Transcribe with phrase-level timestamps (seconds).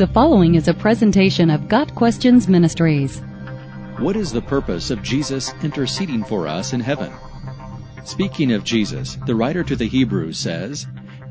[0.00, 3.18] The following is a presentation of Got Questions Ministries.
[3.98, 7.12] What is the purpose of Jesus interceding for us in heaven?
[8.06, 10.86] Speaking of Jesus, the writer to the Hebrews says,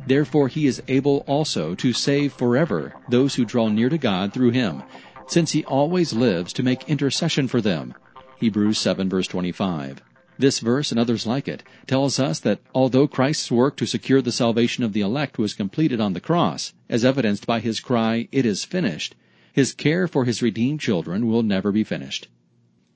[0.06, 4.52] Therefore he is able also to save forever those who draw near to God through
[4.52, 4.84] him,
[5.26, 7.96] since he always lives to make intercession for them.
[8.38, 10.00] Hebrews 7 verse 25.
[10.40, 14.32] This verse and others like it tells us that although Christ's work to secure the
[14.32, 18.46] salvation of the elect was completed on the cross, as evidenced by his cry, It
[18.46, 19.16] is finished,
[19.52, 22.30] his care for his redeemed children will never be finished.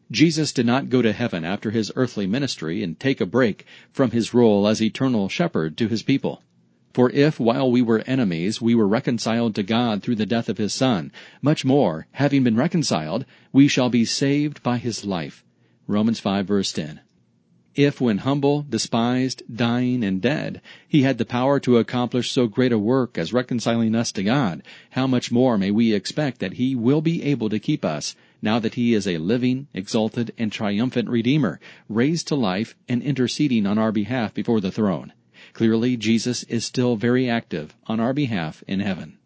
[0.10, 4.12] Jesus did not go to heaven after his earthly ministry and take a break from
[4.12, 6.44] his role as eternal shepherd to his people.
[6.94, 10.60] For if, while we were enemies, we were reconciled to God through the death of
[10.60, 15.44] his Son, much more, having been reconciled, we shall be saved by his life.
[15.88, 17.02] Romans 5 verse 10.
[17.76, 22.72] If, when humble, despised, dying, and dead, he had the power to accomplish so great
[22.72, 26.76] a work as reconciling us to God, how much more may we expect that he
[26.76, 31.10] will be able to keep us, now that he is a living, exalted, and triumphant
[31.10, 35.12] Redeemer, raised to life and interceding on our behalf before the throne.
[35.54, 39.18] Clearly, Jesus is still very active on our behalf in heaven.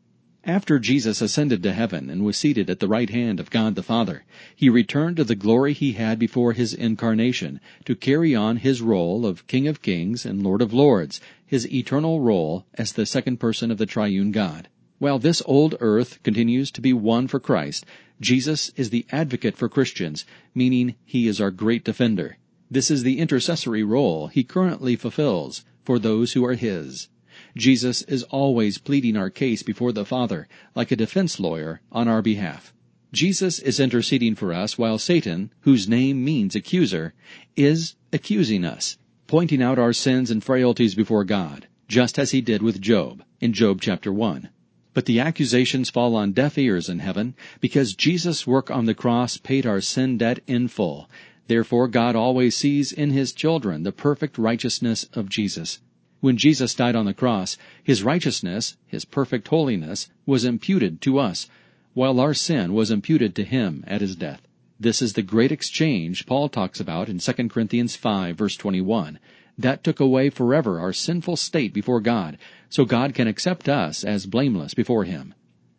[0.47, 3.83] After Jesus ascended to heaven and was seated at the right hand of God the
[3.83, 4.23] Father,
[4.55, 9.25] he returned to the glory he had before his incarnation to carry on his role
[9.25, 13.71] of King of Kings and Lord of Lords, his eternal role as the second person
[13.71, 14.69] of the triune God.
[14.99, 17.85] While this old earth continues to be won for Christ,
[18.21, 20.23] Jesus is the advocate for Christians,
[20.55, 22.37] meaning he is our great defender.
[22.71, 27.09] This is the intercessory role he currently fulfills for those who are his.
[27.55, 32.21] Jesus is always pleading our case before the Father, like a defense lawyer, on our
[32.21, 32.73] behalf.
[33.13, 37.13] Jesus is interceding for us while Satan, whose name means accuser,
[37.55, 42.61] is accusing us, pointing out our sins and frailties before God, just as he did
[42.61, 44.49] with Job in Job chapter 1.
[44.93, 49.37] But the accusations fall on deaf ears in heaven because Jesus' work on the cross
[49.37, 51.09] paid our sin debt in full.
[51.47, 55.79] Therefore, God always sees in his children the perfect righteousness of Jesus.
[56.19, 61.47] When Jesus died on the cross, his righteousness, his perfect holiness, was imputed to us,
[61.93, 64.41] while our sin was imputed to him at his death.
[64.79, 69.19] This is the great exchange Paul talks about in 2 Corinthians 5 verse 21.
[69.57, 72.37] That took away forever our sinful state before God,
[72.69, 75.33] so God can accept us as blameless before him.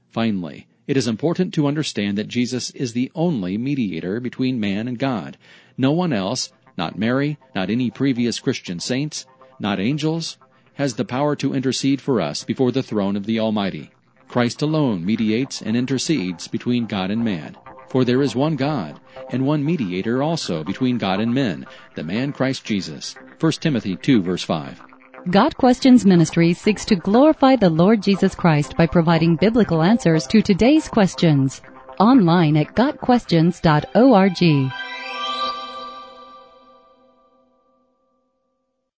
[0.09, 4.98] Finally, it is important to understand that Jesus is the only mediator between man and
[4.98, 5.37] God.
[5.77, 9.27] No one else, not Mary, not any previous Christian saints,
[9.58, 10.38] not angels,
[10.74, 13.91] has the power to intercede for us before the throne of the Almighty.
[14.28, 17.56] Christ alone mediates and intercedes between God and man.
[17.88, 22.32] For there is one God, and one mediator also between God and men, the man
[22.32, 23.16] Christ Jesus.
[23.41, 24.82] 1 Timothy 2 verse 5.
[25.30, 30.42] Got Questions Ministry seeks to glorify the Lord Jesus Christ by providing biblical answers to
[30.42, 31.60] today's questions.
[31.98, 34.72] Online at GotQuestions.org.